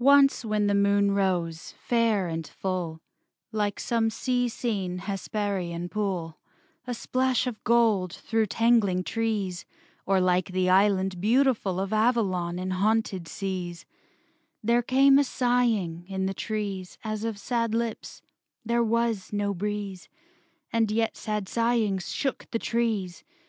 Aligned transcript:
III 0.00 0.04
Once 0.04 0.44
when 0.44 0.66
the 0.66 0.74
moon 0.74 1.12
rose, 1.12 1.74
fair 1.80 2.26
and 2.26 2.44
full, 2.44 3.00
Like 3.52 3.78
some 3.78 4.10
sea 4.10 4.48
seen 4.48 4.98
Hesperian 5.02 5.88
pool, 5.90 6.40
A 6.88 6.92
splash 6.92 7.46
of 7.46 7.62
gold 7.62 8.12
through 8.12 8.46
tangling 8.46 9.04
trees, 9.04 9.64
Or 10.06 10.20
like 10.20 10.50
the 10.50 10.68
Island 10.68 11.20
beautiful 11.20 11.78
Of 11.78 11.92
Avalon 11.92 12.58
in 12.58 12.72
haunted 12.72 13.28
seas, 13.28 13.86
There 14.60 14.82
came 14.82 15.20
a 15.20 15.24
sighing 15.24 16.04
in 16.08 16.26
the 16.26 16.34
trees 16.34 16.98
As 17.04 17.22
of 17.22 17.38
sad 17.38 17.76
lips; 17.76 18.22
there 18.64 18.82
was 18.82 19.32
no 19.32 19.54
breeze, 19.54 20.08
And 20.72 20.90
yet 20.90 21.16
sad 21.16 21.48
sighings 21.48 22.10
shook 22.10 22.50
the 22.50 22.58
trees. 22.58 23.22